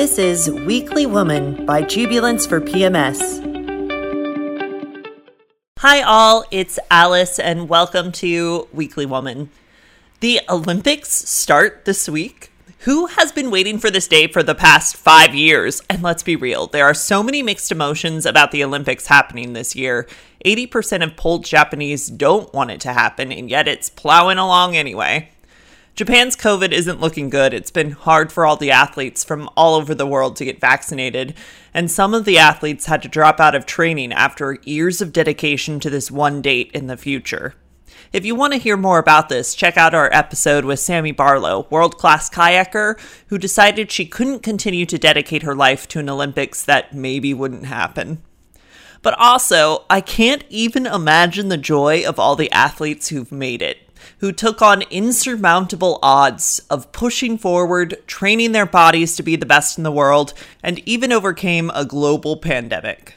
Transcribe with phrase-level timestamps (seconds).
[0.00, 3.20] This is Weekly Woman by Jubilance for PMS.
[5.80, 9.50] Hi, all, it's Alice, and welcome to Weekly Woman.
[10.20, 12.50] The Olympics start this week.
[12.78, 15.82] Who has been waiting for this day for the past five years?
[15.90, 19.76] And let's be real, there are so many mixed emotions about the Olympics happening this
[19.76, 20.08] year.
[20.46, 25.28] 80% of polled Japanese don't want it to happen, and yet it's plowing along anyway.
[26.00, 27.52] Japan's COVID isn't looking good.
[27.52, 31.34] It's been hard for all the athletes from all over the world to get vaccinated,
[31.74, 35.78] and some of the athletes had to drop out of training after years of dedication
[35.80, 37.54] to this one date in the future.
[38.14, 41.66] If you want to hear more about this, check out our episode with Sammy Barlow,
[41.68, 46.64] world class kayaker who decided she couldn't continue to dedicate her life to an Olympics
[46.64, 48.22] that maybe wouldn't happen.
[49.02, 53.89] But also, I can't even imagine the joy of all the athletes who've made it
[54.20, 59.78] who took on insurmountable odds of pushing forward, training their bodies to be the best
[59.78, 63.14] in the world, and even overcame a global pandemic.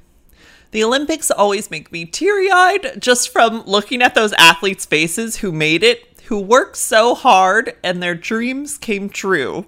[0.71, 5.51] The Olympics always make me teary eyed just from looking at those athletes' faces who
[5.51, 9.67] made it, who worked so hard, and their dreams came true.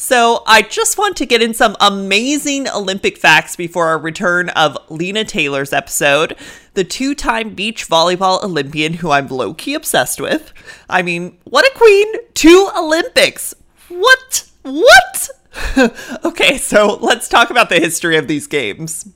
[0.00, 4.78] So, I just want to get in some amazing Olympic facts before our return of
[4.88, 6.36] Lina Taylor's episode,
[6.74, 10.52] the two time beach volleyball Olympian who I'm low key obsessed with.
[10.88, 12.06] I mean, what a queen!
[12.34, 13.56] Two Olympics!
[13.88, 14.48] What?
[14.62, 15.30] What?
[16.24, 19.10] okay, so let's talk about the history of these games.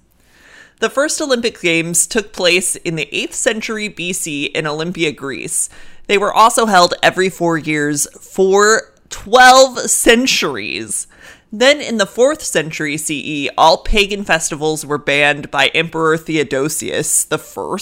[0.80, 5.70] The first Olympic Games took place in the 8th century BC in Olympia, Greece.
[6.08, 11.06] They were also held every four years for 12 centuries.
[11.52, 17.78] Then, in the 4th century CE, all pagan festivals were banned by Emperor Theodosius I,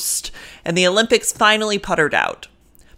[0.65, 2.49] and the Olympics finally puttered out.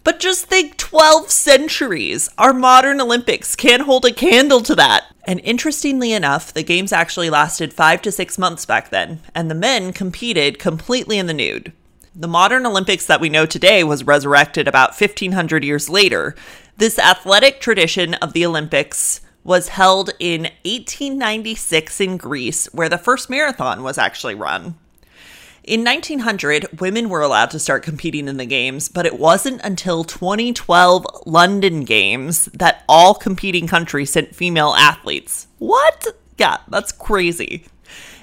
[0.02, 2.28] But just think 12 centuries!
[2.38, 5.04] Our modern Olympics can't hold a candle to that!
[5.24, 9.54] And interestingly enough, the games actually lasted five to six months back then, and the
[9.54, 11.72] men competed completely in the nude.
[12.14, 16.34] The modern Olympics that we know today was resurrected about 1500 years later,
[16.76, 23.30] this athletic tradition of the Olympics was held in 1896 in Greece, where the first
[23.30, 24.74] marathon was actually run.
[25.64, 30.04] In 1900, women were allowed to start competing in the games, but it wasn't until
[30.04, 35.46] 2012 London Games that all competing countries sent female athletes.
[35.58, 36.08] What?
[36.36, 37.64] Yeah, that's crazy.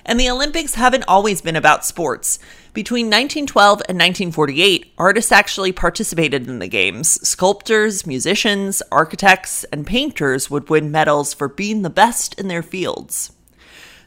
[0.05, 2.39] And the Olympics haven't always been about sports.
[2.73, 7.19] Between 1912 and 1948, artists actually participated in the games.
[7.27, 13.33] Sculptors, musicians, architects, and painters would win medals for being the best in their fields.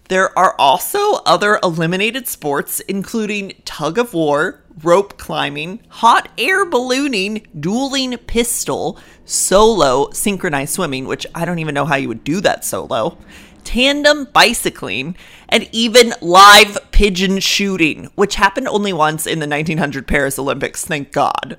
[0.09, 7.47] There are also other eliminated sports, including tug of war, rope climbing, hot air ballooning,
[7.59, 12.65] dueling pistol, solo synchronized swimming, which I don't even know how you would do that
[12.65, 13.17] solo,
[13.65, 15.17] tandem bicycling,
[15.49, 21.13] and even live pigeon shooting, which happened only once in the 1900 Paris Olympics, thank
[21.13, 21.59] God.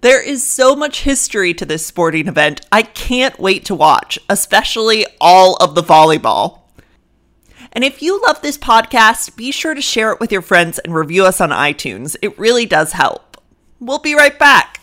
[0.00, 5.06] There is so much history to this sporting event, I can't wait to watch, especially
[5.20, 6.60] all of the volleyball.
[7.72, 10.94] And if you love this podcast, be sure to share it with your friends and
[10.94, 12.16] review us on iTunes.
[12.22, 13.36] It really does help.
[13.80, 14.80] We'll be right back.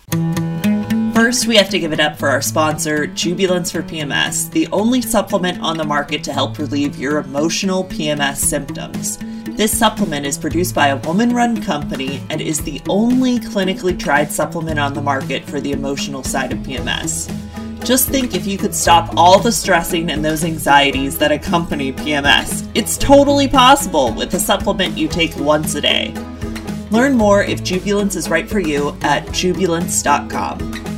[1.15, 5.01] First, we have to give it up for our sponsor, Jubilance for PMS, the only
[5.01, 9.17] supplement on the market to help relieve your emotional PMS symptoms.
[9.55, 14.29] This supplement is produced by a woman run company and is the only clinically tried
[14.29, 17.31] supplement on the market for the emotional side of PMS.
[17.85, 22.69] Just think if you could stop all the stressing and those anxieties that accompany PMS.
[22.75, 26.13] It's totally possible with a supplement you take once a day.
[26.91, 30.94] Learn more if Jubilance is right for you at jubilance.com.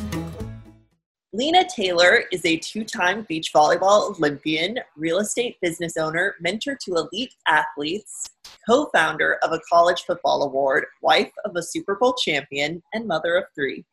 [1.38, 6.96] Lina Taylor is a two time beach volleyball Olympian, real estate business owner, mentor to
[6.96, 8.28] elite athletes,
[8.68, 13.36] co founder of a college football award, wife of a Super Bowl champion, and mother
[13.36, 13.86] of three.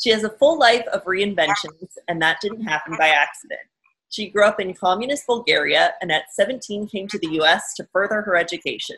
[0.00, 3.58] She has a full life of reinventions, and that didn't happen by accident.
[4.08, 8.22] She grew up in communist Bulgaria and at 17 came to the US to further
[8.22, 8.96] her education.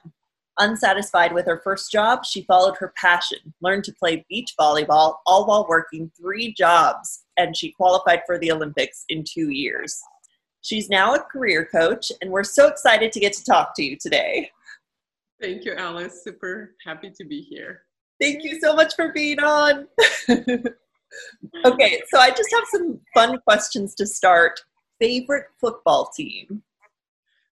[0.60, 5.46] Unsatisfied with her first job, she followed her passion, learned to play beach volleyball, all
[5.46, 10.00] while working three jobs, and she qualified for the Olympics in two years.
[10.62, 13.96] She's now a career coach, and we're so excited to get to talk to you
[14.00, 14.50] today.
[15.40, 16.24] Thank you, Alice.
[16.24, 17.82] Super happy to be here.
[18.20, 19.86] Thank you so much for being on.
[20.28, 24.60] okay, so I just have some fun questions to start.
[24.98, 26.62] Favorite football team?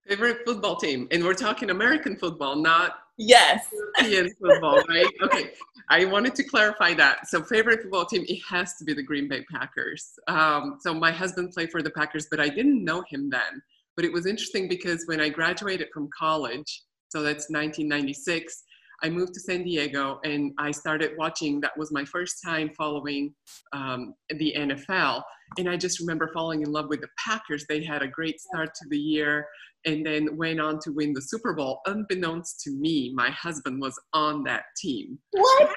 [0.09, 5.09] Favorite football team, and we're talking American football, not yes European football, right?
[5.23, 5.51] Okay,
[5.89, 7.27] I wanted to clarify that.
[7.27, 10.13] So, favorite football team, it has to be the Green Bay Packers.
[10.29, 13.61] Um, so, my husband played for the Packers, but I didn't know him then.
[13.97, 18.63] But it was interesting because when I graduated from college, so that's 1996,
[19.03, 21.61] I moved to San Diego and I started watching.
[21.61, 23.35] That was my first time following
[23.73, 25.23] um, the NFL.
[25.59, 27.65] And I just remember falling in love with the Packers.
[27.69, 29.47] They had a great start to the year
[29.85, 31.81] and then went on to win the Super Bowl.
[31.87, 35.19] Unbeknownst to me, my husband was on that team.
[35.31, 35.71] What?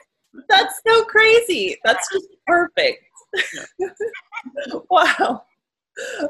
[0.48, 1.78] That's so crazy.
[1.84, 3.04] That's just perfect.
[3.80, 3.90] Yeah.
[4.90, 5.44] wow.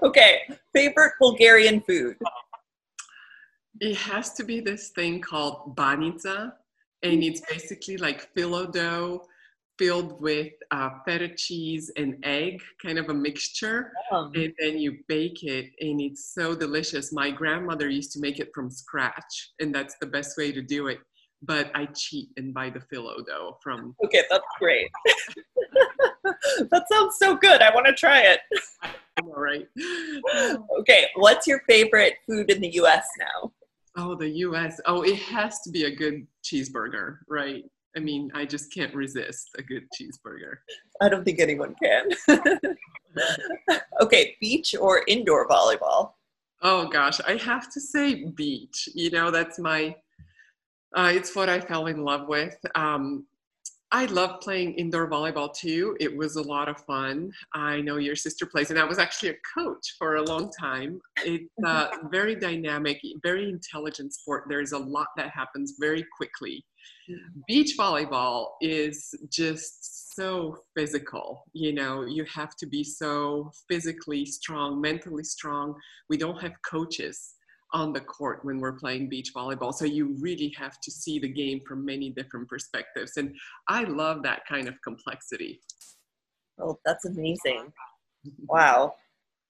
[0.03, 0.41] Okay.
[0.73, 2.17] Favorite Bulgarian food?
[3.79, 6.53] It has to be this thing called banitsa
[7.03, 9.23] and it's basically like phyllo dough
[9.79, 13.93] filled with uh, feta cheese and egg, kind of a mixture.
[14.11, 17.13] And then you bake it, and it's so delicious.
[17.13, 20.87] My grandmother used to make it from scratch, and that's the best way to do
[20.87, 20.99] it.
[21.41, 23.95] But I cheat and buy the phyllo dough from.
[24.03, 24.91] Okay, that's great.
[26.69, 27.61] that sounds so good.
[27.61, 28.41] I want to try it.
[29.23, 29.67] All right.
[30.79, 33.51] okay, what's your favorite food in the US now?
[34.01, 34.79] Oh, the US.
[34.85, 37.65] Oh, it has to be a good cheeseburger, right?
[37.97, 40.59] I mean, I just can't resist a good cheeseburger.
[41.01, 42.07] I don't think anyone can.
[44.01, 46.13] okay, beach or indoor volleyball?
[46.61, 48.87] Oh gosh, I have to say beach.
[48.95, 49.93] You know, that's my,
[50.95, 52.55] uh, it's what I fell in love with.
[52.75, 53.25] Um,
[53.91, 55.97] I love playing indoor volleyball too.
[55.99, 57.31] It was a lot of fun.
[57.55, 61.01] I know your sister plays, and I was actually a coach for a long time.
[61.25, 64.43] It's uh, a very dynamic, very intelligent sport.
[64.47, 66.63] There's a lot that happens very quickly.
[67.09, 67.39] Mm-hmm.
[67.47, 71.43] Beach volleyball is just so physical.
[71.53, 75.73] You know, you have to be so physically strong, mentally strong.
[76.09, 77.33] We don't have coaches
[77.73, 79.73] on the court when we're playing beach volleyball.
[79.73, 83.17] So you really have to see the game from many different perspectives.
[83.17, 83.35] And
[83.67, 85.61] I love that kind of complexity.
[86.59, 87.71] Oh, that's amazing.
[88.47, 88.95] Wow.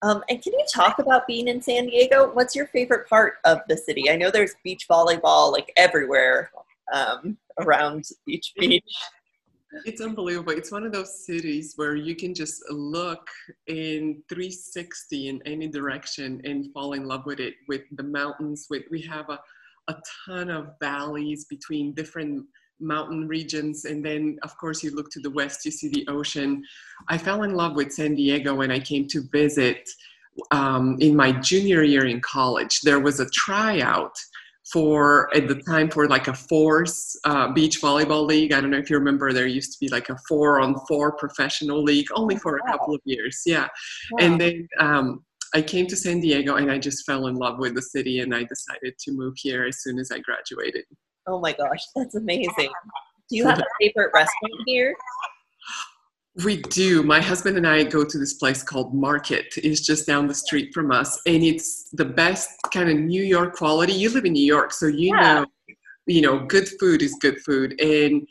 [0.02, 2.32] Um, and can you talk about being in San Diego?
[2.34, 4.10] What's your favorite part of the city?
[4.10, 6.52] I know there's beach volleyball like everywhere
[6.94, 8.84] um, around Beach Beach.
[9.86, 10.54] It's unbelievable.
[10.54, 13.30] It's one of those cities where you can just look
[13.68, 17.54] in 360 in any direction and fall in love with it.
[17.68, 19.40] With the mountains, with we have a,
[19.88, 19.96] a
[20.26, 22.46] ton of valleys between different
[22.80, 26.64] mountain regions, and then of course you look to the west, you see the ocean.
[27.08, 29.88] I fell in love with San Diego when I came to visit
[30.52, 32.82] um, in my junior year in college.
[32.82, 34.16] There was a tryout
[34.72, 38.54] for at the time for like a force uh, beach volleyball league.
[38.54, 41.14] I don't know if you remember, there used to be like a four on four
[41.14, 43.42] professional league only for a couple of years.
[43.46, 43.68] Yeah.
[44.12, 44.18] Wow.
[44.20, 45.24] And then um,
[45.54, 48.34] I came to San Diego and I just fell in love with the city and
[48.36, 50.86] I decided to move here as soon as I graduated.
[51.28, 52.70] Oh my gosh, that's amazing.
[53.30, 54.96] Do you have a favorite restaurant here?
[56.44, 57.04] We do.
[57.04, 59.54] My husband and I go to this place called Market.
[59.58, 63.56] It's just down the street from us, and it's the best kind of New York
[63.56, 63.94] quality.
[63.94, 65.34] You live in New York, so you yeah.
[65.34, 65.46] know,
[66.06, 67.80] you know, good food is good food.
[67.82, 68.26] And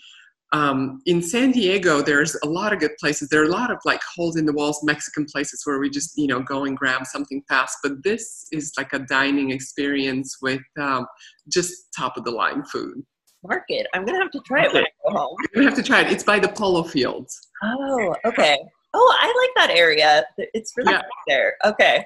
[0.52, 3.28] um, in San Diego, there's a lot of good places.
[3.28, 6.16] There are a lot of like holes in the walls Mexican places where we just
[6.16, 7.76] you know go and grab something fast.
[7.82, 11.04] But this is like a dining experience with um,
[11.52, 13.02] just top of the line food.
[13.46, 13.86] Market.
[13.94, 15.36] I'm gonna have to try it when I go home.
[15.54, 16.12] You're gonna have to try it.
[16.12, 17.48] It's by the polo fields.
[17.62, 18.58] Oh, okay.
[18.94, 20.24] Oh, I like that area.
[20.38, 21.02] It's really yeah.
[21.26, 21.56] there.
[21.64, 22.04] Okay.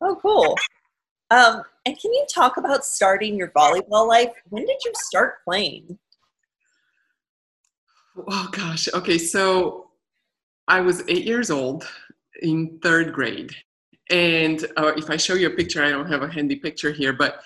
[0.00, 0.56] Oh, cool.
[1.30, 4.30] Um, and can you talk about starting your volleyball life?
[4.48, 5.98] When did you start playing?
[8.28, 8.88] Oh gosh.
[8.92, 9.90] Okay, so
[10.66, 11.88] I was eight years old
[12.42, 13.54] in third grade,
[14.10, 17.12] and uh, if I show you a picture, I don't have a handy picture here,
[17.12, 17.40] but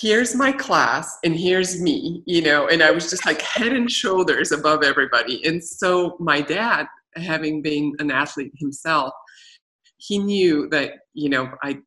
[0.00, 3.90] here's my class and here's me, you know, and I was just like head and
[3.90, 5.44] shoulders above everybody.
[5.46, 9.12] And so my dad, having been an athlete himself,
[9.96, 11.78] he knew that, you know, I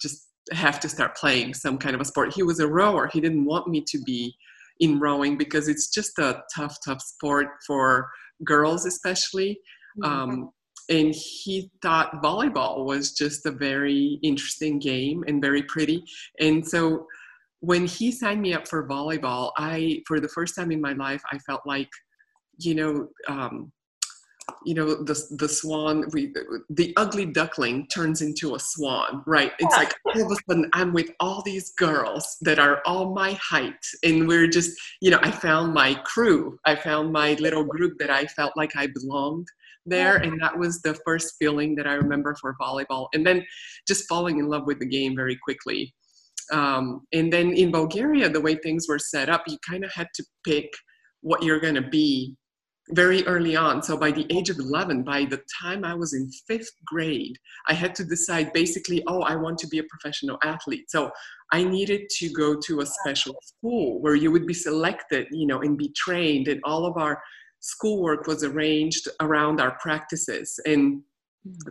[0.00, 2.34] just have to start playing some kind of a sport.
[2.34, 3.08] He was a rower.
[3.12, 4.34] He didn't want me to be
[4.80, 8.10] in rowing because it's just a tough, tough sport for
[8.44, 9.60] girls, especially.
[10.02, 10.12] Mm-hmm.
[10.12, 10.50] Um,
[10.88, 16.02] and he thought volleyball was just a very interesting game and very pretty.
[16.40, 17.06] And so
[17.62, 21.22] when he signed me up for volleyball, I, for the first time in my life,
[21.32, 21.88] I felt like,
[22.58, 23.72] you know, um,
[24.64, 26.34] you know, the the swan, we,
[26.70, 29.52] the ugly duckling turns into a swan, right?
[29.60, 33.38] It's like all of a sudden I'm with all these girls that are all my
[33.40, 37.96] height, and we're just, you know, I found my crew, I found my little group
[38.00, 39.46] that I felt like I belonged
[39.84, 43.08] there and that was the first feeling that i remember for volleyball.
[43.14, 43.44] And then
[43.88, 45.92] just falling in love with the game very quickly
[46.52, 50.08] um, and then in Bulgaria, the way things were set up, you kind of had
[50.14, 50.70] to pick
[51.20, 52.36] what you're going to be
[52.90, 53.82] very early on.
[53.82, 57.36] So by the age of 11, by the time I was in fifth grade,
[57.68, 60.90] I had to decide basically, oh, I want to be a professional athlete.
[60.90, 61.10] So
[61.52, 65.60] I needed to go to a special school where you would be selected, you know,
[65.60, 67.22] and be trained, and all of our
[67.60, 70.58] schoolwork was arranged around our practices.
[70.66, 71.02] And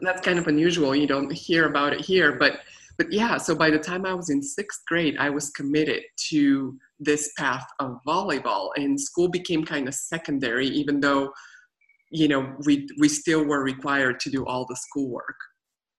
[0.02, 0.96] that's kind of unusual.
[0.96, 2.62] You don't hear about it here, but
[3.02, 3.38] but yeah.
[3.38, 7.66] So by the time I was in sixth grade, I was committed to this path
[7.80, 11.32] of volleyball and school became kind of secondary even though
[12.12, 15.36] you know we we still were required to do all the schoolwork.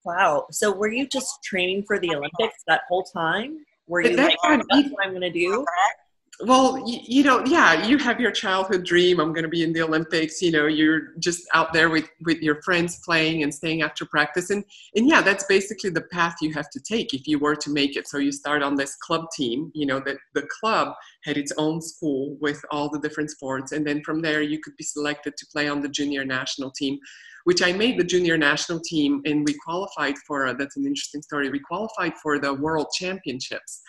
[0.04, 0.46] Wow.
[0.52, 3.56] So were you just training for the olympics that whole time?
[3.88, 5.66] Were you like, that's what i'm going to do
[6.44, 9.72] well you, you, know yeah you have your childhood dream i'm going to be in
[9.72, 13.82] the olympics you know you're just out there with with your friends playing and staying
[13.82, 14.64] after practice and
[14.96, 17.96] and yeah that's basically the path you have to take if you were to make
[17.96, 18.08] it.
[18.08, 20.94] So you start on this club team you know that the club
[21.24, 24.76] had its own school with all the different sports and then from there you could
[24.76, 26.98] be selected to play on the junior national team
[27.44, 31.50] which i made the junior national team and we qualified for that's an interesting story
[31.50, 33.82] we qualified for the world championships.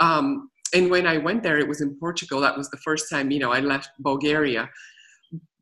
[0.00, 2.40] Um, and when I went there, it was in Portugal.
[2.40, 4.68] That was the first time, you know, I left Bulgaria.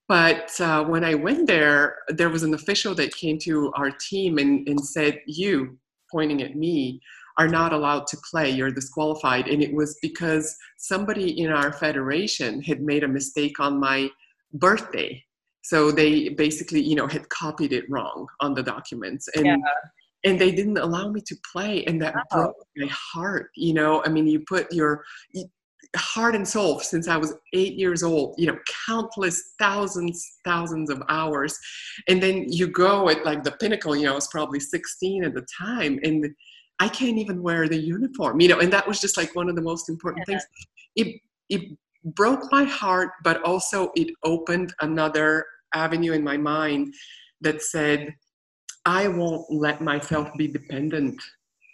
[0.09, 4.39] But uh, when I went there, there was an official that came to our team
[4.39, 5.77] and, and said, You,
[6.11, 7.01] pointing at me,
[7.39, 8.51] are not allowed to play.
[8.51, 9.49] You're disqualified.
[9.49, 14.09] And it was because somebody in our federation had made a mistake on my
[14.55, 15.23] birthday.
[15.63, 19.29] So they basically, you know, had copied it wrong on the documents.
[19.35, 19.57] And yeah
[20.25, 22.37] and they didn't allow me to play and that oh.
[22.37, 25.05] broke my heart you know i mean you put your
[25.97, 31.03] heart and soul since i was eight years old you know countless thousands thousands of
[31.09, 31.59] hours
[32.09, 35.35] and then you go at like the pinnacle you know i was probably 16 at
[35.35, 36.27] the time and
[36.81, 39.57] i can't even wear the uniform you know and that was just like one of
[39.57, 40.35] the most important yeah.
[40.35, 40.47] things
[40.97, 41.79] it it
[42.15, 45.45] broke my heart but also it opened another
[45.75, 46.93] avenue in my mind
[47.41, 48.15] that said
[48.87, 51.21] I won't let myself be dependent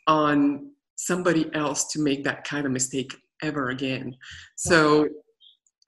[0.06, 4.16] on somebody else to make that kind of mistake ever again.
[4.56, 5.08] So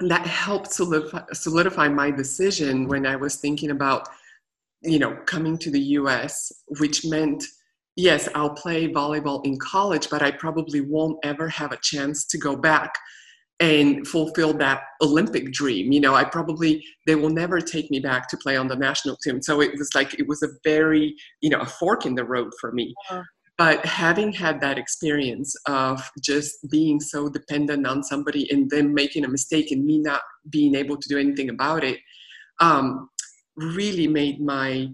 [0.00, 4.08] that helped solidify, solidify my decision when I was thinking about,
[4.82, 7.42] you know, coming to the US, which meant,
[7.96, 12.38] yes, I'll play volleyball in college, but I probably won't ever have a chance to
[12.38, 12.98] go back
[13.64, 15.90] and fulfill that Olympic dream.
[15.90, 19.16] You know, I probably, they will never take me back to play on the national
[19.16, 19.40] team.
[19.40, 22.52] So it was like, it was a very, you know, a fork in the road
[22.60, 22.94] for me.
[23.56, 29.24] But having had that experience of just being so dependent on somebody and them making
[29.24, 32.00] a mistake and me not being able to do anything about it,
[32.60, 33.08] um,
[33.56, 34.88] really made my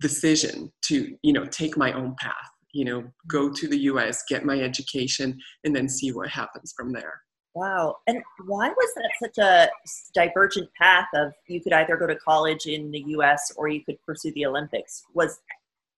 [0.00, 4.46] decision to, you know, take my own path, you know, go to the US, get
[4.46, 7.20] my education, and then see what happens from there.
[7.54, 7.98] Wow.
[8.08, 9.70] And why was that such a
[10.12, 14.02] divergent path of you could either go to college in the US or you could
[14.04, 15.04] pursue the Olympics?
[15.14, 15.40] Was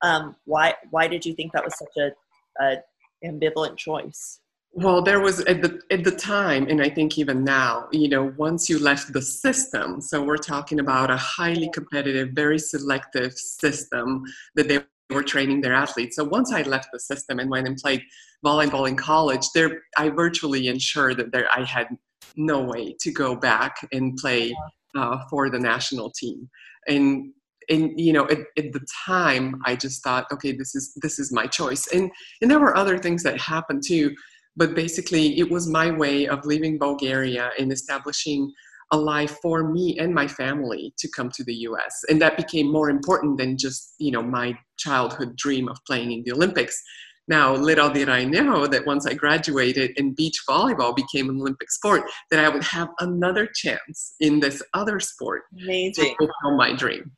[0.03, 2.77] um, why why did you think that was such a, a
[3.25, 4.41] ambivalent choice?
[4.73, 8.35] Well, there was at the at the time, and I think even now, you know,
[8.37, 14.25] once you left the system, so we're talking about a highly competitive, very selective system
[14.55, 16.17] that they were training their athletes.
[16.17, 18.03] So once I left the system and went and played
[18.45, 21.89] volleyball in college, there I virtually ensured that there I had
[22.37, 24.55] no way to go back and play
[24.97, 26.49] uh, for the national team.
[26.89, 27.33] And
[27.69, 31.33] and you know at, at, the time I just thought, okay, this is this is
[31.33, 31.87] my choice.
[31.89, 32.11] And
[32.43, 34.15] and there were other things that happened too,
[34.57, 38.53] but basically it was my way of leaving Bulgaria and establishing
[38.93, 42.05] a life for me and my family to come to the US.
[42.09, 46.23] And that became more important than just, you know, my childhood dream of playing in
[46.25, 46.81] the Olympics.
[47.29, 51.73] Now, little did I know that once I graduated and beach volleyball became an Olympic
[51.73, 56.05] sport, that I would have another chance in this other sport Amazing.
[56.05, 57.11] to fulfill my dream.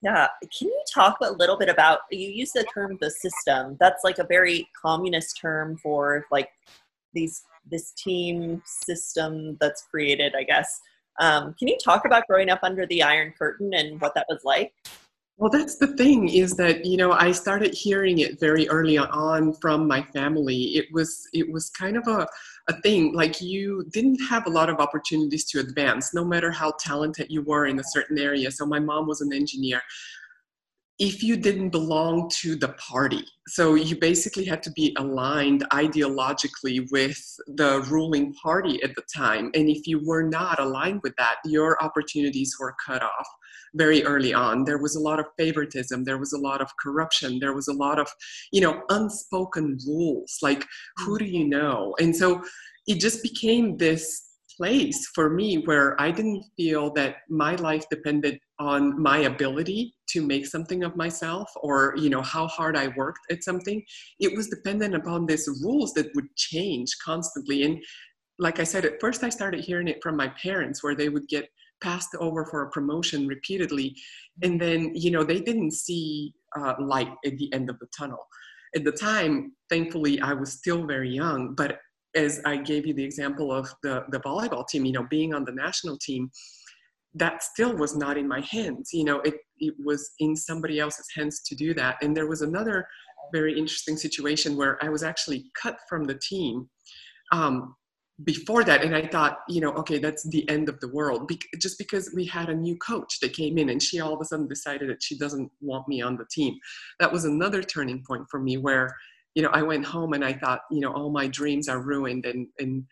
[0.00, 0.28] Yeah.
[0.58, 3.76] Can you talk a little bit about you use the term the system?
[3.78, 6.48] That's like a very communist term for like
[7.12, 10.80] these this team system that's created, I guess.
[11.20, 14.40] Um, can you talk about growing up under the Iron Curtain and what that was
[14.44, 14.72] like?
[15.38, 19.54] Well, that's the thing is that you know I started hearing it very early on
[19.54, 20.76] from my family.
[20.76, 22.26] It was it was kind of a
[22.68, 26.74] a thing like you didn't have a lot of opportunities to advance, no matter how
[26.78, 28.50] talented you were in a certain area.
[28.50, 29.82] So my mom was an engineer
[31.02, 33.24] if you didn't belong to the party.
[33.48, 39.50] So you basically had to be aligned ideologically with the ruling party at the time.
[39.52, 43.26] And if you were not aligned with that, your opportunities were cut off
[43.74, 44.62] very early on.
[44.62, 47.72] There was a lot of favoritism, there was a lot of corruption, there was a
[47.72, 48.08] lot of,
[48.52, 50.64] you know, unspoken rules like
[50.98, 51.18] who mm.
[51.18, 51.96] do you know?
[51.98, 52.44] And so
[52.86, 58.38] it just became this place for me where I didn't feel that my life depended
[58.58, 63.20] on my ability to make something of myself or you know how hard I worked
[63.30, 63.82] at something.
[64.20, 67.64] It was dependent upon these rules that would change constantly.
[67.64, 67.82] And
[68.38, 71.28] like I said, at first I started hearing it from my parents where they would
[71.28, 71.48] get
[71.82, 73.96] passed over for a promotion repeatedly.
[74.42, 78.26] And then, you know, they didn't see uh, light at the end of the tunnel.
[78.74, 81.78] At the time, thankfully, I was still very young, but
[82.14, 85.44] as I gave you the example of the, the volleyball team, you know, being on
[85.44, 86.30] the national team,
[87.14, 88.90] that still was not in my hands.
[88.92, 91.96] You know, it, it was in somebody else's hands to do that.
[92.02, 92.86] And there was another
[93.32, 96.68] very interesting situation where I was actually cut from the team
[97.32, 97.74] um,
[98.24, 98.82] before that.
[98.82, 101.28] And I thought, you know, okay, that's the end of the world.
[101.28, 104.20] Be- just because we had a new coach that came in and she all of
[104.20, 106.54] a sudden decided that she doesn't want me on the team.
[107.00, 108.94] That was another turning point for me where
[109.34, 112.26] you know, I went home and I thought, you know, all my dreams are ruined
[112.26, 112.84] and and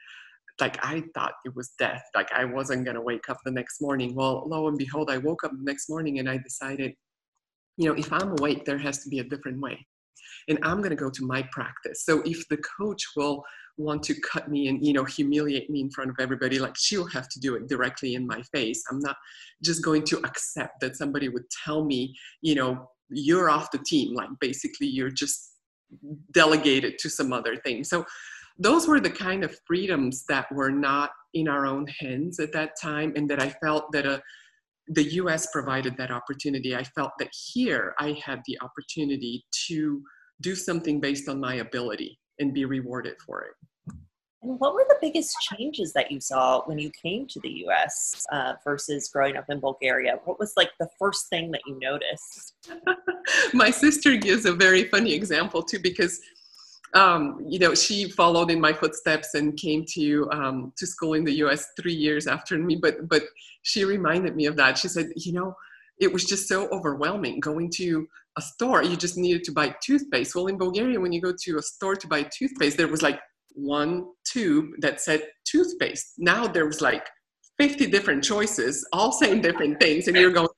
[0.61, 2.03] like I thought it was death.
[2.15, 4.15] Like I wasn't gonna wake up the next morning.
[4.15, 6.93] Well, lo and behold, I woke up the next morning and I decided,
[7.77, 9.87] you know, if I'm awake, there has to be a different way.
[10.49, 12.05] And I'm gonna go to my practice.
[12.05, 13.45] So if the coach will
[13.81, 17.07] want to cut me and you know humiliate me in front of everybody like she'll
[17.07, 19.17] have to do it directly in my face i'm not
[19.65, 24.15] just going to accept that somebody would tell me you know you're off the team
[24.15, 25.50] like basically you're just
[26.33, 27.85] delegated to some other thing.
[27.85, 28.05] So
[28.59, 32.73] those were the kind of freedoms that were not in our own hands at that
[32.81, 34.19] time, and that I felt that a, uh,
[34.93, 36.75] the US provided that opportunity.
[36.75, 40.03] I felt that here I had the opportunity to
[40.41, 43.53] do something based on my ability and be rewarded for it.
[44.43, 48.25] And what were the biggest changes that you saw when you came to the US
[48.33, 50.19] uh, versus growing up in Bulgaria?
[50.25, 52.55] What was like the first thing that you noticed?
[53.55, 56.21] My sister gives a very funny example too, because
[56.95, 61.25] um, you know she followed in my footsteps and came to um, to school in
[61.25, 61.69] the U.S.
[61.81, 62.77] three years after me.
[62.77, 63.23] But but
[63.63, 64.77] she reminded me of that.
[64.79, 65.55] She said, you know,
[66.01, 68.83] it was just so overwhelming going to a store.
[68.83, 70.35] You just needed to buy toothpaste.
[70.35, 73.21] Well, in Bulgaria, when you go to a store to buy toothpaste, there was like
[73.61, 76.15] one tube that said toothpaste.
[76.19, 77.07] Now there was like
[77.59, 80.49] 50 different choices, all saying different things, and you're going,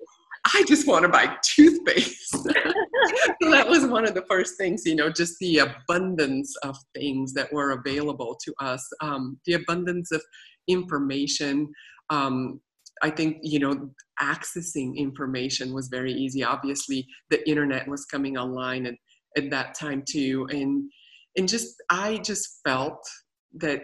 [0.45, 2.31] I just want to buy toothpaste.
[2.33, 7.33] so that was one of the first things, you know, just the abundance of things
[7.35, 10.23] that were available to us, um, the abundance of
[10.69, 11.73] information.
[12.11, 12.61] Um,
[13.03, 16.45] I think, you know, accessing information was very easy.
[16.45, 18.95] Obviously, the internet was coming online at,
[19.37, 20.47] at that time too.
[20.51, 20.91] And
[21.37, 23.07] and just i just felt
[23.55, 23.83] that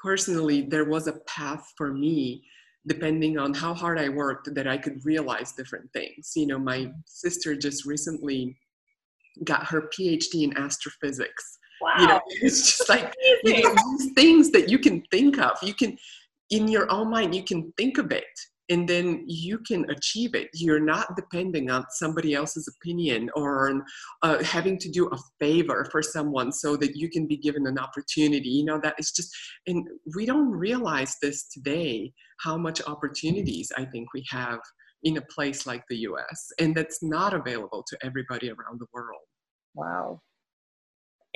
[0.00, 2.42] personally there was a path for me
[2.86, 6.32] depending on how hard i worked that i could realize different things.
[6.34, 6.98] You know my mm-hmm.
[7.06, 8.56] sister just recently
[9.44, 11.58] got her phd in astrophysics.
[11.80, 11.92] Wow.
[11.98, 15.74] you know it's just like you know, these things that you can think of you
[15.74, 15.98] can
[16.50, 18.24] in your own mind you can think of it
[18.68, 23.82] and then you can achieve it you're not depending on somebody else's opinion or
[24.22, 27.78] uh, having to do a favor for someone so that you can be given an
[27.78, 29.34] opportunity you know that is just
[29.66, 34.58] and we don't realize this today how much opportunities i think we have
[35.02, 39.22] in a place like the us and that's not available to everybody around the world
[39.74, 40.20] wow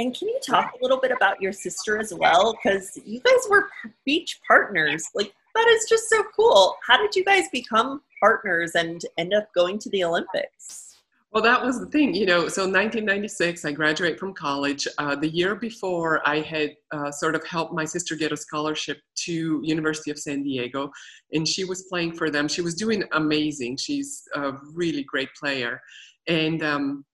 [0.01, 2.55] and can you talk a little bit about your sister as well?
[2.55, 3.69] Because you guys were
[4.07, 5.05] beach partners.
[5.15, 6.77] Like, that is just so cool.
[6.87, 10.87] How did you guys become partners and end up going to the Olympics?
[11.33, 12.49] Well, that was the thing, you know.
[12.49, 14.89] So, 1996, I graduate from college.
[14.99, 18.99] Uh, the year before, I had uh, sort of helped my sister get a scholarship
[19.27, 20.91] to University of San Diego,
[21.33, 22.49] and she was playing for them.
[22.49, 23.77] She was doing amazing.
[23.77, 25.81] She's a really great player,
[26.27, 27.05] and um,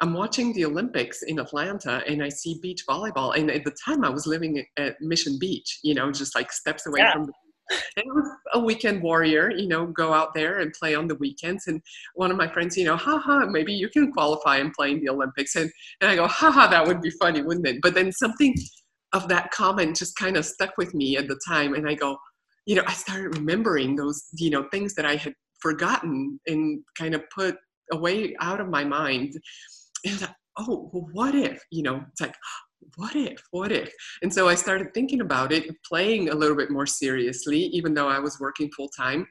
[0.00, 3.36] I'm watching the Olympics in Atlanta and I see beach volleyball.
[3.36, 6.86] And at the time I was living at Mission Beach, you know, just like steps
[6.86, 7.12] away yeah.
[7.12, 7.32] from the
[7.70, 11.14] and I was a weekend warrior, you know, go out there and play on the
[11.16, 11.66] weekends.
[11.66, 11.80] And
[12.14, 15.08] one of my friends, you know, haha, maybe you can qualify and play in the
[15.10, 15.56] Olympics.
[15.56, 17.78] And, and I go, haha, that would be funny, wouldn't it?
[17.82, 18.54] But then something
[19.12, 21.74] of that comment just kind of stuck with me at the time.
[21.74, 22.18] And I go,
[22.66, 27.14] you know, I started remembering those, you know, things that I had forgotten and kind
[27.14, 27.56] of put
[27.92, 29.34] away out of my mind
[30.04, 31.62] and like, oh, well, what if?
[31.70, 32.34] You know, it's like,
[32.96, 33.42] what if?
[33.50, 33.92] What if?
[34.22, 38.08] And so I started thinking about it, playing a little bit more seriously, even though
[38.08, 39.26] I was working full time.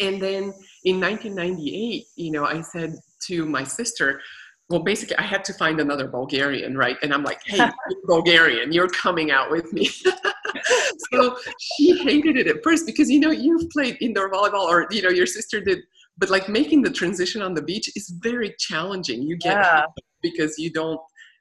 [0.00, 0.52] And then
[0.84, 2.94] in 1998, you know, I said
[3.26, 4.20] to my sister,
[4.68, 6.96] well, basically, I had to find another Bulgarian, right?
[7.02, 7.68] And I'm like, hey,
[8.04, 9.86] Bulgarian, you're coming out with me.
[11.12, 15.02] so she hated it at first because, you know, you've played indoor volleyball or, you
[15.02, 15.80] know, your sister did
[16.18, 19.84] but like making the transition on the beach is very challenging you get yeah.
[20.22, 21.00] because you don't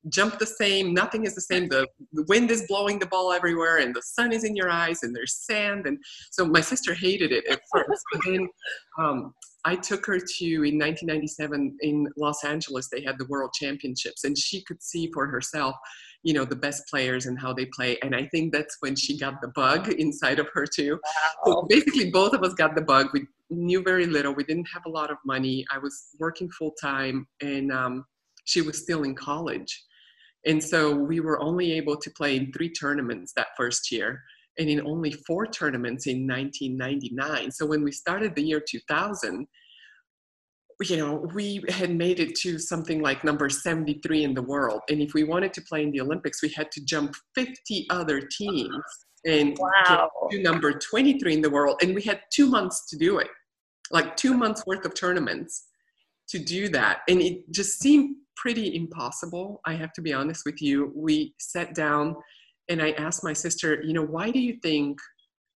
[0.09, 0.93] jump the same.
[0.93, 1.67] Nothing is the same.
[1.67, 5.03] The, the wind is blowing the ball everywhere, and the sun is in your eyes,
[5.03, 5.85] and there's sand.
[5.85, 5.97] And
[6.31, 8.47] so my sister hated it at first, but then
[8.99, 9.33] um,
[9.63, 12.89] I took her to in 1997 in Los Angeles.
[12.89, 15.75] They had the World Championships, and she could see for herself,
[16.23, 17.97] you know, the best players and how they play.
[18.01, 20.99] And I think that's when she got the bug inside of her too.
[21.45, 21.53] Wow.
[21.53, 23.09] So basically, both of us got the bug.
[23.13, 24.33] We knew very little.
[24.33, 25.65] We didn't have a lot of money.
[25.71, 28.05] I was working full time, and um,
[28.45, 29.83] she was still in college.
[30.45, 34.23] And so we were only able to play in three tournaments that first year
[34.57, 37.51] and in only four tournaments in 1999.
[37.51, 39.47] So when we started the year 2000,
[40.83, 44.81] you know, we had made it to something like number 73 in the world.
[44.89, 48.19] And if we wanted to play in the Olympics, we had to jump 50 other
[48.19, 48.83] teams
[49.25, 50.09] and wow.
[50.31, 51.77] get to number 23 in the world.
[51.83, 53.27] And we had two months to do it,
[53.91, 55.67] like two months worth of tournaments
[56.31, 56.99] to do that.
[57.07, 59.61] And it just seemed pretty impossible.
[59.65, 60.91] I have to be honest with you.
[60.95, 62.15] We sat down
[62.69, 64.97] and I asked my sister, you know, why do you think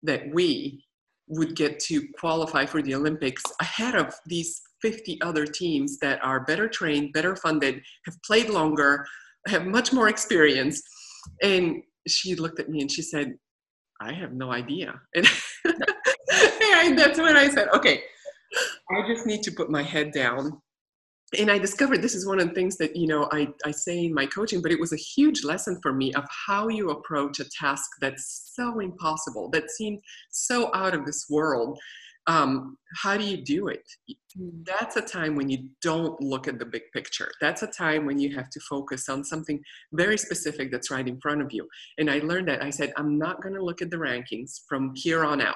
[0.03, 0.83] that we
[1.27, 6.43] would get to qualify for the Olympics ahead of these 50 other teams that are
[6.43, 9.05] better trained, better funded, have played longer,
[9.47, 10.81] have much more experience?
[11.41, 13.33] And she looked at me and she said,
[13.99, 14.99] I have no idea.
[16.77, 18.03] And, that's when I said, okay,
[18.91, 20.61] I just need to put my head down
[21.37, 24.05] and I discovered this is one of the things that you know I, I say
[24.05, 27.39] in my coaching, but it was a huge lesson for me of how you approach
[27.39, 29.99] a task that's so impossible, that seemed
[30.31, 31.79] so out of this world.
[32.27, 33.83] Um, how do you do it?
[34.63, 37.31] That's a time when you don't look at the big picture.
[37.39, 39.61] That's a time when you have to focus on something
[39.93, 41.67] very specific that's right in front of you.
[41.99, 44.93] And I learned that I said, I'm not going to look at the rankings from
[44.95, 45.55] here on out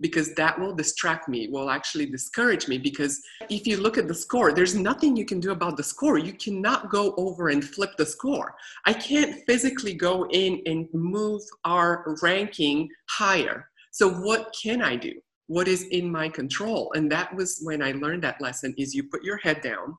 [0.00, 2.78] because that will distract me, will actually discourage me.
[2.78, 6.18] Because if you look at the score, there's nothing you can do about the score.
[6.18, 8.54] You cannot go over and flip the score.
[8.86, 13.68] I can't physically go in and move our ranking higher.
[13.90, 15.14] So what can I do?
[15.46, 16.92] What is in my control?
[16.94, 19.96] And that was when I learned that lesson is you put your head down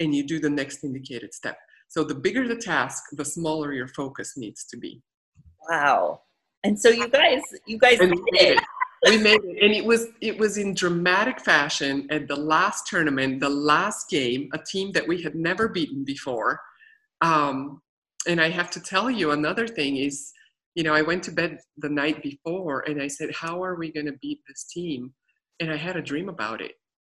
[0.00, 1.58] and you do the next indicated step.
[1.88, 5.02] So the bigger the task, the smaller your focus needs to be.
[5.68, 6.22] Wow.
[6.64, 8.62] And so you guys, you guys did it
[9.04, 9.62] we made it.
[9.62, 14.48] And it was it was in dramatic fashion at the last tournament the last game
[14.52, 16.60] a team that we had never beaten before.
[17.20, 17.80] Um,
[18.28, 20.32] and i have to tell you another thing is
[20.74, 23.90] you know i went to bed the night before and i said how are we
[23.92, 25.12] going to beat this team?
[25.60, 26.72] And i had a dream about it.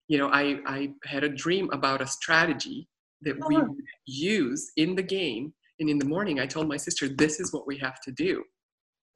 [0.09, 2.89] You know i i had a dream about a strategy
[3.23, 3.59] that we
[4.05, 5.55] use in the game.
[5.81, 8.43] And in the morning i told my sister this is what we have to do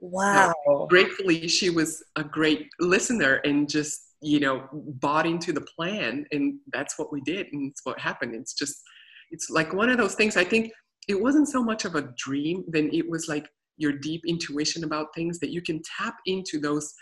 [0.01, 0.87] Wow.
[0.89, 6.27] Gratefully, she was a great listener and just, you know, bought into the plan.
[6.33, 7.47] And that's what we did.
[7.53, 8.35] And it's what happened.
[8.35, 8.83] It's just,
[9.31, 10.37] it's like one of those things.
[10.37, 10.73] I think
[11.09, 15.09] it wasn't so much of a dream, then it was like your deep intuition about
[15.15, 16.93] things that you can tap into those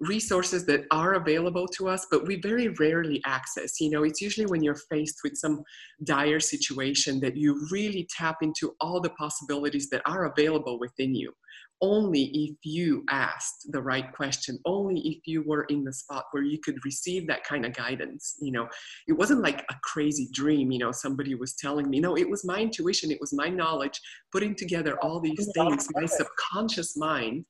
[0.00, 3.80] resources that are available to us, but we very rarely access.
[3.80, 5.62] You know, it's usually when you're faced with some
[6.04, 11.32] dire situation that you really tap into all the possibilities that are available within you
[11.80, 16.42] only if you asked the right question only if you were in the spot where
[16.42, 18.68] you could receive that kind of guidance you know.
[19.08, 22.44] It wasn't like a crazy dream you know somebody was telling me no it was
[22.44, 24.00] my intuition it was my knowledge
[24.32, 27.44] putting together all these things my subconscious mind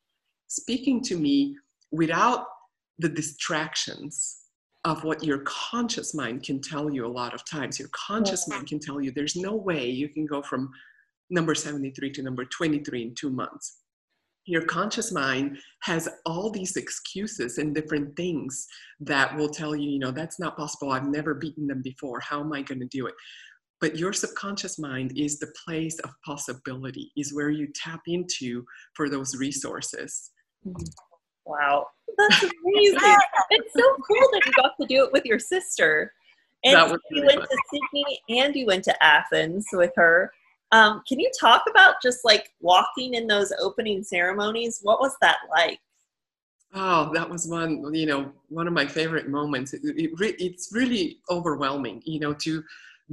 [0.49, 1.57] speaking to me
[1.91, 2.47] without
[2.99, 4.45] the distractions
[4.85, 7.79] of what your conscious mind can tell you a lot of times.
[7.79, 10.71] Your conscious mind can tell you there's no way you can go from
[11.31, 13.79] number 73 to number 23 in two months
[14.47, 18.67] your conscious mind has all these excuses and different things
[19.01, 20.91] that will tell you, you know, that's not possible.
[20.91, 22.21] I've never beaten them before.
[22.21, 23.15] How am I going to do it?
[23.81, 29.09] But your subconscious mind is the place of possibility, is where you tap into for
[29.09, 30.31] those resources.
[30.67, 30.83] Mm-hmm.
[31.47, 33.17] Wow, that's amazing.
[33.51, 36.13] it's so cool that you got to do it with your sister.
[36.65, 37.49] And really you went fun.
[37.49, 40.33] to Sydney and you went to Athens with her.
[40.75, 44.81] Um, can you talk about just like walking in those opening ceremonies?
[44.83, 45.79] What was that like?
[46.75, 49.73] Oh, that was one, you know, one of my favorite moments.
[49.73, 52.65] It, it, it, it's really overwhelming, you know, to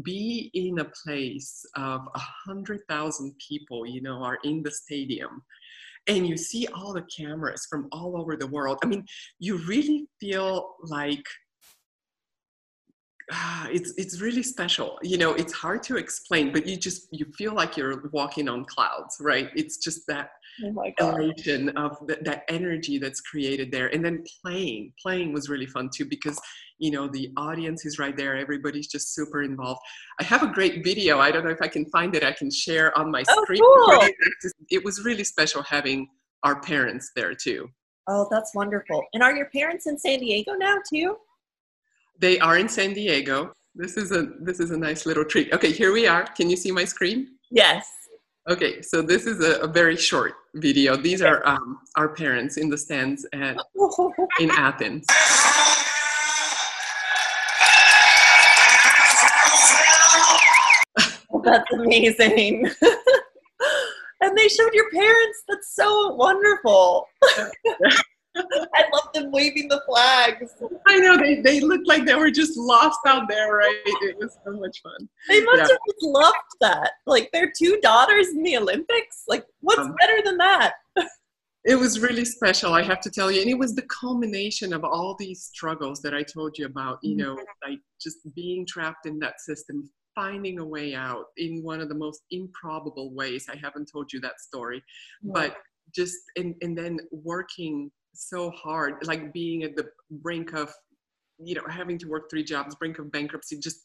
[0.02, 5.43] be in a place of a hundred thousand people, you know, are in the stadium
[6.08, 8.80] and you see all the cameras from all over the world.
[8.84, 9.06] I mean,
[9.38, 11.24] you really feel like
[13.32, 15.00] ah, it's it's really special.
[15.02, 18.65] You know it's hard to explain but you just you feel like you're walking on
[18.65, 19.50] clouds right?
[19.56, 20.32] It's just that
[20.63, 23.88] oh elation of the, that energy that's created there.
[23.88, 26.39] And then playing playing was really fun too because
[26.78, 28.36] you know the audience is right there.
[28.36, 29.82] Everybody's just super involved.
[30.20, 31.20] I have a great video.
[31.20, 32.24] I don't know if i can find it.
[32.24, 33.62] I can share on my oh, screen.
[33.62, 34.10] cool.
[34.70, 36.08] it was really special having
[36.44, 37.70] our parents there too.
[38.08, 39.04] Oh that's wonderful.
[39.13, 41.17] And are your parents in san diego now too
[42.22, 43.52] they are in San Diego.
[43.74, 45.52] This is a this is a nice little treat.
[45.54, 46.24] Okay, here we are.
[46.24, 47.28] Can you see my screen?
[47.50, 47.90] Yes.
[48.48, 50.96] Okay, so this is a, a very short video.
[50.96, 53.58] These are um, our parents in the stands at
[54.40, 55.06] in Athens.
[61.44, 62.70] That's amazing.
[64.22, 65.44] and they showed your parents.
[65.48, 67.08] That's so wonderful.
[68.38, 70.54] I love them waving the flags.
[70.88, 73.82] I know they, they looked like they were just lost out there, right?
[73.86, 75.10] It was so much fun.
[75.28, 75.67] They must yeah.
[75.67, 76.91] have loved that.
[77.06, 79.24] Like their two daughters in the Olympics.
[79.28, 80.74] Like what's um, better than that?
[81.65, 83.41] it was really special, I have to tell you.
[83.41, 87.15] And it was the culmination of all these struggles that I told you about, you
[87.15, 87.70] know, mm-hmm.
[87.72, 91.96] like just being trapped in that system, finding a way out in one of the
[91.96, 93.46] most improbable ways.
[93.52, 94.84] I haven't told you that story,
[95.24, 95.58] but
[95.94, 100.74] just and, and then working so hard like being at the brink of
[101.39, 103.82] you know having to work three jobs brink of bankruptcy just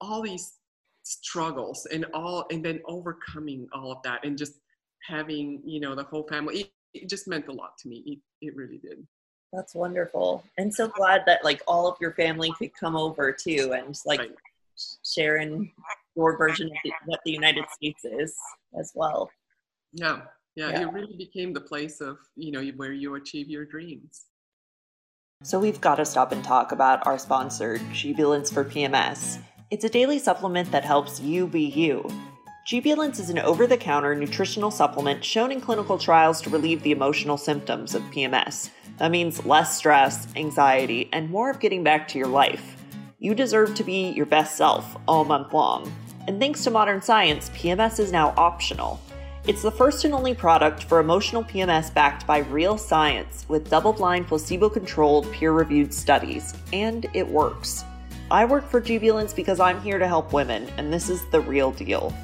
[0.00, 0.54] all these
[1.02, 4.54] struggles and all and then overcoming all of that and just
[5.06, 6.60] having you know the whole family.
[6.60, 8.02] It, it just meant a lot to me.
[8.06, 9.06] It, it really did.
[9.52, 10.44] That's wonderful.
[10.58, 14.20] And so glad that like all of your family could come over too and like
[14.20, 14.30] right.
[15.04, 15.70] share in
[16.16, 18.34] your version of the, what the united states is
[18.78, 19.30] as well.
[19.92, 20.20] Yeah
[20.56, 24.26] yeah, yeah, it really became the place of you know where you achieve your dreams
[25.42, 29.88] so we've got to stop and talk about our sponsor Jubilance for pms it's a
[29.88, 32.08] daily supplement that helps you be you
[32.70, 36.92] Jubilance is an over the counter nutritional supplement shown in clinical trials to relieve the
[36.92, 38.70] emotional symptoms of PMS.
[38.98, 42.76] That means less stress, anxiety, and more of getting back to your life.
[43.18, 45.92] You deserve to be your best self all month long.
[46.28, 49.00] And thanks to modern science, PMS is now optional.
[49.46, 53.94] It's the first and only product for emotional PMS backed by real science with double
[53.94, 56.54] blind, placebo controlled, peer reviewed studies.
[56.74, 57.84] And it works.
[58.30, 61.72] I work for Jubilance because I'm here to help women, and this is the real
[61.72, 62.14] deal.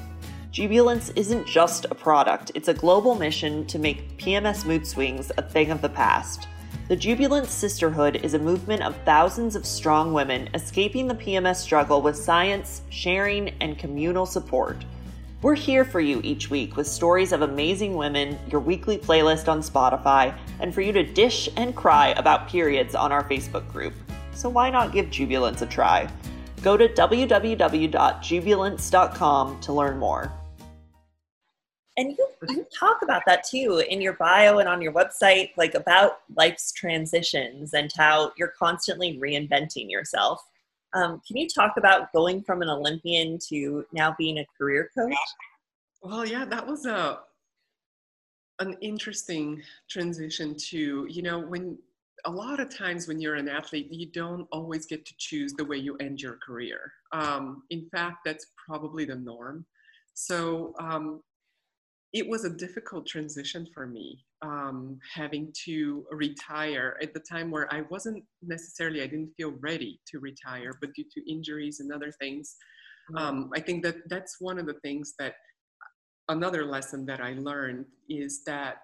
[0.51, 5.41] Jubilance isn't just a product, it's a global mission to make PMS mood swings a
[5.41, 6.47] thing of the past.
[6.87, 12.01] The Jubilance Sisterhood is a movement of thousands of strong women escaping the PMS struggle
[12.01, 14.85] with science, sharing, and communal support.
[15.43, 19.59] We're here for you each week with stories of amazing women, your weekly playlist on
[19.59, 23.93] Spotify, and for you to dish and cry about periods on our Facebook group.
[24.33, 26.09] So why not give Jubilance a try?
[26.63, 30.33] Go to www.jubilance.com to learn more.
[31.97, 35.75] And you, you talk about that too in your bio and on your website, like
[35.75, 40.41] about life's transitions and how you're constantly reinventing yourself.
[40.93, 45.13] Um, can you talk about going from an Olympian to now being a career coach?
[46.01, 47.19] Well, yeah, that was a
[48.59, 51.77] an interesting transition to you know when
[52.25, 55.65] a lot of times when you're an athlete you don't always get to choose the
[55.65, 56.91] way you end your career.
[57.11, 59.65] Um, in fact that's probably the norm.
[60.15, 61.21] So um,
[62.13, 67.73] it was a difficult transition for me um, having to retire at the time where
[67.73, 72.11] I wasn't necessarily, I didn't feel ready to retire, but due to injuries and other
[72.11, 72.55] things.
[73.17, 75.35] Um, I think that that's one of the things that
[76.29, 78.77] another lesson that I learned is that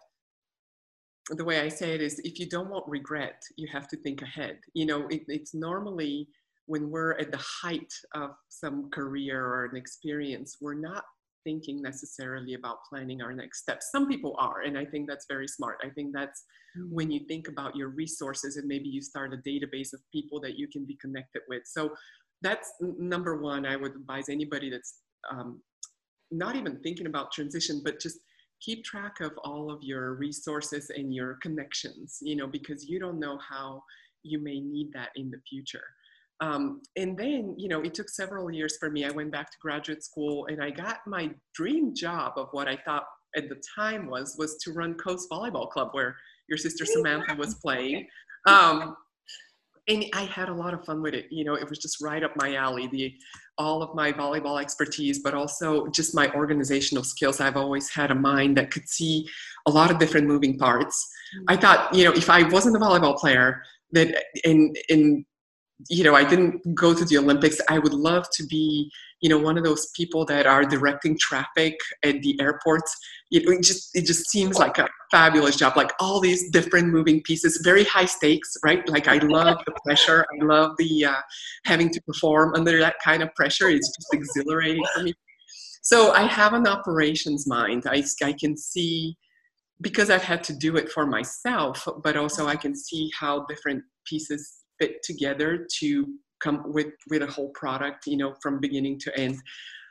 [1.30, 4.22] the way I say it is if you don't want regret, you have to think
[4.22, 4.60] ahead.
[4.74, 6.28] You know, it, it's normally
[6.66, 11.04] when we're at the height of some career or an experience, we're not
[11.43, 13.89] thinking necessarily about planning our next steps.
[13.91, 15.77] Some people are, and I think that's very smart.
[15.84, 16.43] I think that's
[16.77, 16.89] mm.
[16.91, 20.58] when you think about your resources and maybe you start a database of people that
[20.58, 21.63] you can be connected with.
[21.65, 21.91] So
[22.41, 23.65] that's number one.
[23.65, 24.99] I would advise anybody that's
[25.32, 25.62] um,
[26.32, 28.19] not even thinking about transition, but just
[28.62, 33.19] keep track of all of your resources and your connections, you know, because you don't
[33.19, 33.84] know how
[34.23, 35.84] you may need that in the future.
[36.43, 39.06] Um, and then, you know, it took several years for me.
[39.06, 42.77] I went back to graduate school and I got my dream job of what I
[42.84, 43.06] thought
[43.38, 46.17] at the time was was to run Coast Volleyball Club, where
[46.49, 48.08] your sister Samantha was playing.
[48.45, 48.95] Um,
[49.88, 51.27] and I had a lot of fun with it.
[51.29, 52.88] You know, it was just right up my alley.
[52.88, 53.13] The
[53.58, 57.39] all of my volleyball expertise, but also just my organizational skills.
[57.39, 59.27] I've always had a mind that could see
[59.65, 61.08] a lot of different moving parts.
[61.47, 65.25] I thought, you know, if I wasn't a volleyball player, that in in
[65.90, 67.60] you know, I didn't go to the Olympics.
[67.70, 68.90] I would love to be,
[69.22, 72.96] you know, one of those people that are directing traffic at the airports.
[73.32, 75.76] It, it just it just seems like a fabulous job.
[75.76, 78.88] Like all these different moving pieces, very high stakes, right?
[78.88, 80.26] Like I love the pressure.
[80.40, 81.22] I love the uh,
[81.66, 83.70] having to perform under that kind of pressure.
[83.70, 85.14] It's just exhilarating for me.
[85.82, 87.84] So I have an operations mind.
[87.88, 89.18] I I can see
[89.82, 93.84] because I've had to do it for myself, but also I can see how different
[94.06, 96.08] pieces fit together to
[96.43, 99.36] come with with a whole product you know from beginning to end.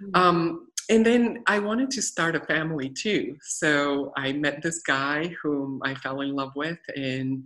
[0.03, 0.17] Mm-hmm.
[0.23, 3.37] um, and then i wanted to start a family too.
[3.43, 7.43] So i met this guy whom i fell in love with and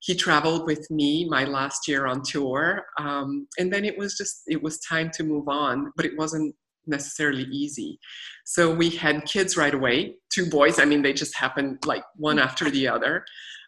[0.00, 2.86] he traveled with me my last year on tour.
[3.00, 6.54] Um, and then it was just it was time to move on but it wasn't
[6.86, 7.98] necessarily easy.
[8.46, 10.80] So we had kids right away two boys.
[10.80, 13.24] I mean they just happened like one after the other.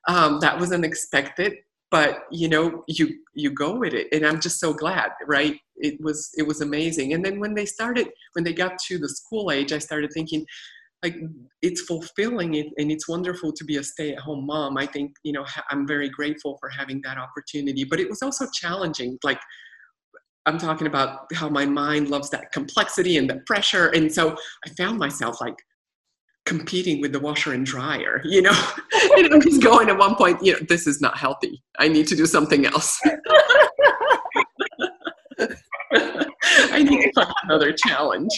[0.08, 1.52] Um, that was unexpected
[1.90, 4.08] but you know you you go with it.
[4.12, 5.56] And i'm just so glad right?
[5.76, 7.12] It was it was amazing.
[7.14, 10.44] And then when they started when they got to the school age i started thinking
[11.02, 11.16] like
[11.62, 14.76] it's fulfilling it and it's wonderful to be a stay-at-home mom.
[14.76, 17.84] I think you know i'm very grateful for having that opportunity.
[17.84, 19.40] But it was also challenging like
[20.46, 23.88] i'm talking about how my mind loves that complexity and the pressure.
[23.88, 25.56] And so i found myself like
[26.50, 28.50] competing with the washer and dryer, you know.
[29.16, 31.62] and I was going at one point, you know, this is not healthy.
[31.78, 32.98] I need to do something else.
[36.72, 38.36] I need to find another challenge.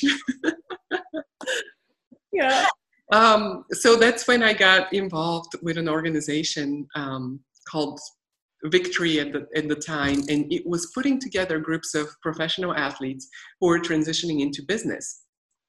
[2.34, 2.66] yeah.
[3.12, 7.98] Um, so that's when I got involved with an organization um, called
[8.64, 13.26] Victory at the, at the time, and it was putting together groups of professional athletes
[13.58, 15.21] who were transitioning into business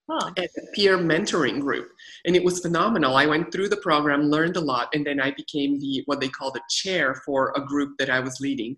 [0.10, 0.32] huh.
[0.38, 1.90] a peer mentoring group
[2.26, 5.32] and it was phenomenal i went through the program learned a lot and then i
[5.32, 8.78] became the what they call the chair for a group that i was leading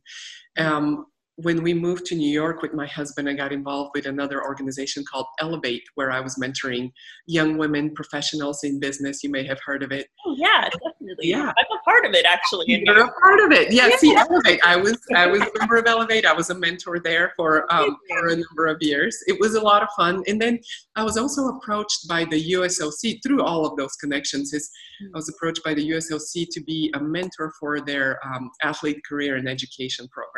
[0.58, 1.06] um,
[1.38, 5.04] when we moved to New York with my husband, I got involved with another organization
[5.04, 6.92] called Elevate, where I was mentoring
[7.28, 9.22] young women professionals in business.
[9.22, 10.08] You may have heard of it.
[10.26, 11.28] Oh yeah, definitely.
[11.28, 12.66] Yeah, I'm a part of it actually.
[12.68, 13.74] You're a part of it.
[13.74, 13.98] Yeah, yeah.
[13.98, 14.62] See, Elevate.
[14.66, 16.26] I was I was a member of Elevate.
[16.26, 19.18] I was a mentor there for um, for a number of years.
[19.28, 20.60] It was a lot of fun, and then
[20.96, 24.54] I was also approached by the USOC through all of those connections.
[24.54, 24.70] Is
[25.02, 25.08] hmm.
[25.14, 29.36] I was approached by the USOC to be a mentor for their um, athlete career
[29.36, 30.35] and education program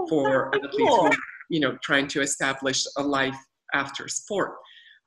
[0.00, 1.06] oh, for athletes cool.
[1.06, 1.16] who,
[1.48, 3.38] you know, trying to establish a life
[3.74, 4.52] after sport.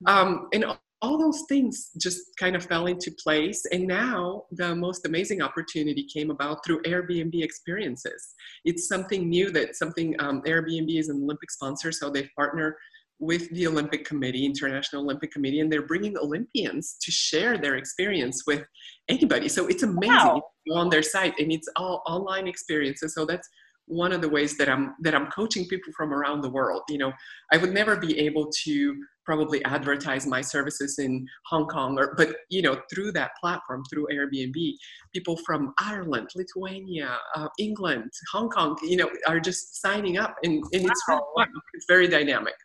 [0.06, 0.66] Um, and
[1.04, 3.66] all those things just kind of fell into place.
[3.74, 8.34] And now the most amazing opportunity came about through Airbnb experiences.
[8.64, 12.78] It's something new that something um, Airbnb is an Olympic sponsor, so they partner
[13.20, 18.44] with the Olympic Committee, International Olympic Committee, and they're bringing Olympians to share their experience
[18.48, 18.64] with
[19.10, 19.50] anybody.
[19.50, 20.42] So it's amazing wow.
[20.74, 23.14] on their site, and it's all online experiences.
[23.14, 23.48] So that's
[23.86, 26.84] one of the ways that I'm that I'm coaching people from around the world.
[26.90, 27.14] You know,
[27.52, 32.36] I would never be able to probably advertise my services in Hong Kong or but
[32.50, 34.74] you know through that platform through Airbnb
[35.14, 40.64] people from Ireland Lithuania uh, England Hong Kong you know are just signing up and,
[40.74, 41.48] and it's really fun.
[41.74, 42.56] it's very dynamic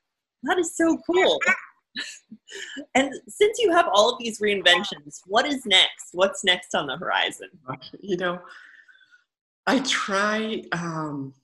[0.45, 1.39] that is so cool
[2.95, 6.97] and since you have all of these reinventions what is next what's next on the
[6.97, 7.49] horizon
[8.01, 8.39] you know
[9.69, 11.35] I try, um,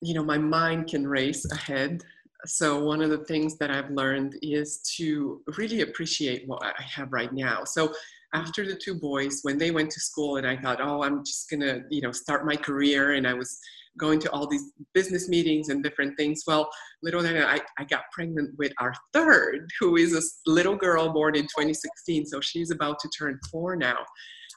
[0.00, 2.04] you know, my mind can race ahead.
[2.46, 7.12] So, one of the things that I've learned is to really appreciate what I have
[7.12, 7.64] right now.
[7.64, 7.92] So,
[8.32, 11.50] after the two boys, when they went to school, and I thought, oh, I'm just
[11.50, 13.58] gonna, you know, start my career, and I was
[13.98, 16.44] going to all these business meetings and different things.
[16.46, 16.70] Well,
[17.02, 21.34] little then I, I got pregnant with our third, who is a little girl born
[21.34, 22.26] in 2016.
[22.26, 23.98] So she's about to turn four now.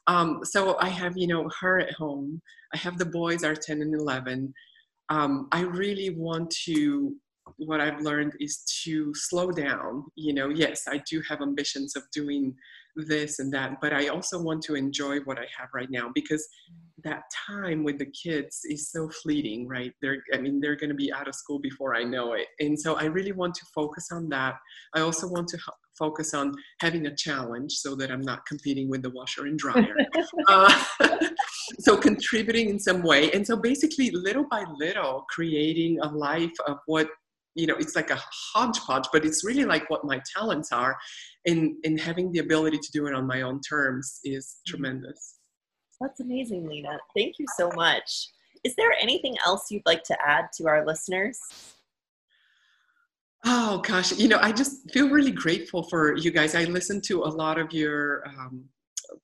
[0.07, 2.41] Um, so I have, you know, her at home.
[2.73, 4.53] I have the boys are 10 and 11.
[5.09, 7.15] Um, I really want to,
[7.57, 10.05] what I've learned is to slow down.
[10.15, 12.55] You know, yes, I do have ambitions of doing
[12.95, 16.45] this and that, but I also want to enjoy what I have right now because
[17.03, 19.93] that time with the kids is so fleeting, right?
[20.01, 22.47] They're, I mean, they're going to be out of school before I know it.
[22.59, 24.55] And so I really want to focus on that.
[24.95, 25.59] I also want to
[25.97, 29.95] focus on having a challenge so that I'm not competing with the washer and dryer.
[30.47, 30.83] uh,
[31.79, 33.31] so contributing in some way.
[33.31, 37.07] And so basically, little by little, creating a life of what
[37.57, 38.19] you know it's like a
[38.53, 40.95] hodgepodge but it's really like what my talents are
[41.47, 44.75] and and having the ability to do it on my own terms is mm-hmm.
[44.75, 45.39] tremendous
[45.99, 48.29] that's amazing Lina thank you so much
[48.63, 51.39] is there anything else you'd like to add to our listeners
[53.45, 56.55] Oh gosh, you know, I just feel really grateful for you guys.
[56.55, 58.65] I listen to a lot of your um,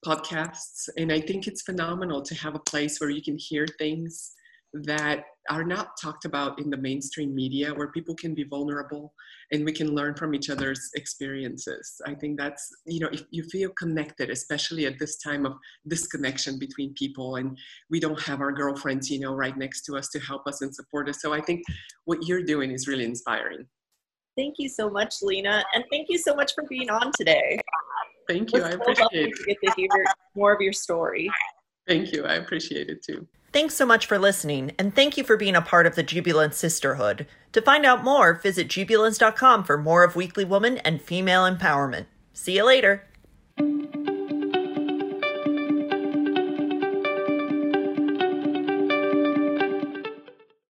[0.05, 4.33] podcasts, and I think it's phenomenal to have a place where you can hear things
[4.73, 9.13] that are not talked about in the mainstream media where people can be vulnerable
[9.51, 12.01] and we can learn from each other's experiences.
[12.07, 15.53] I think that's you know if you feel connected especially at this time of
[15.87, 17.57] disconnection between people and
[17.89, 20.73] we don't have our girlfriends you know right next to us to help us and
[20.73, 21.21] support us.
[21.21, 21.61] So i think
[22.05, 23.67] what you're doing is really inspiring
[24.37, 27.59] thank you so much Lina and thank you so much for being on today
[28.27, 30.05] thank you i appreciate it to get to hear
[30.35, 31.29] more of your story
[31.87, 35.37] thank you i appreciate it too Thanks so much for listening, and thank you for
[35.37, 37.27] being a part of the Jubilance Sisterhood.
[37.51, 42.07] To find out more, visit jubilance.com for more of Weekly Woman and female empowerment.
[42.33, 43.03] See you later.